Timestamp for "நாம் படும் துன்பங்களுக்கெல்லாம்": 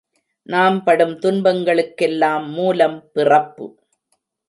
0.49-2.47